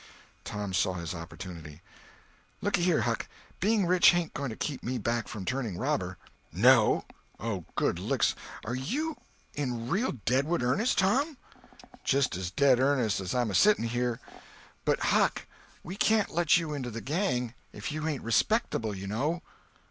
Tom 0.43 0.73
saw 0.73 0.93
his 0.95 1.13
opportunity— 1.13 1.79
"Lookyhere, 2.59 3.01
Huck, 3.03 3.27
being 3.59 3.85
rich 3.85 4.15
ain't 4.15 4.33
going 4.33 4.49
to 4.49 4.55
keep 4.55 4.81
me 4.81 4.97
back 4.97 5.27
from 5.27 5.45
turning 5.45 5.77
robber." 5.77 6.17
"No! 6.51 7.05
Oh, 7.39 7.65
good 7.75 7.99
licks; 7.99 8.33
are 8.65 8.73
you 8.73 9.15
in 9.53 9.89
real 9.89 10.13
dead 10.25 10.47
wood 10.47 10.63
earnest, 10.63 10.97
Tom?" 10.97 11.37
"Just 12.03 12.35
as 12.35 12.49
dead 12.49 12.79
earnest 12.79 13.19
as 13.19 13.35
I'm 13.35 13.53
sitting 13.53 13.85
here. 13.89 14.19
But 14.85 14.99
Huck, 15.13 15.45
we 15.83 15.95
can't 15.97 16.31
let 16.31 16.57
you 16.57 16.73
into 16.73 16.89
the 16.89 17.01
gang 17.01 17.53
if 17.71 17.91
you 17.91 18.07
ain't 18.07 18.23
respectable, 18.23 18.95
you 18.95 19.05
know." 19.05 19.43